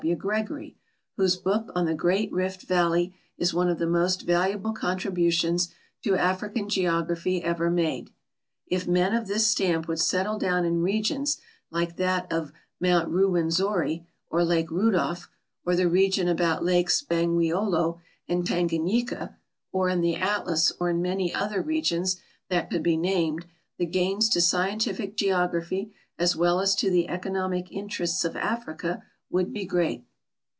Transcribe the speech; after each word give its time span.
W. 0.01 0.15
Gregory, 0.15 0.75
whose 1.15 1.35
book 1.35 1.71
on 1.75 1.85
the 1.85 1.93
Great 1.93 2.31
Rift 2.31 2.63
valley 2.63 3.13
is 3.37 3.53
one 3.53 3.69
of 3.69 3.77
the 3.77 3.85
most 3.85 4.23
valuable 4.23 4.71
contributions 4.73 5.71
to 6.01 6.15
African 6.15 6.67
geography 6.67 7.43
ever 7.43 7.69
made. 7.69 8.09
If 8.65 8.87
men 8.87 9.13
of 9.13 9.27
this 9.27 9.45
stamp 9.45 9.87
would 9.87 9.99
settle 9.99 10.39
down 10.39 10.65
in 10.65 10.81
regions 10.81 11.39
like 11.69 11.97
that 11.97 12.33
of 12.33 12.51
Mount 12.79 13.11
Ruwen 13.11 13.51
zori 13.51 14.07
or. 14.31 14.43
Lake 14.43 14.71
Rudolf 14.71 15.29
or 15.67 15.75
the 15.75 15.87
region 15.87 16.27
about 16.27 16.63
lakes 16.63 17.03
Bangweolo 17.03 17.99
and 18.27 18.43
Tanganyika, 18.43 19.35
or 19.71 19.87
in 19.87 20.01
the 20.01 20.15
Atlas 20.15 20.71
or 20.79 20.89
in 20.89 20.99
many 20.99 21.31
other 21.31 21.61
regions 21.61 22.19
that 22.49 22.71
could 22.71 22.81
be 22.81 22.97
named, 22.97 23.45
the 23.77 23.85
gains 23.85 24.29
to 24.29 24.41
scientific 24.41 25.15
geography, 25.15 25.93
as 26.17 26.35
well 26.35 26.59
as 26.59 26.73
to 26.73 26.89
the 26.89 27.05
eco 27.07 27.29
nomic 27.29 27.67
interests 27.69 28.25
of 28.25 28.35
Africa, 28.35 29.03
would 29.33 29.53
be 29.53 29.63
great. 29.63 30.03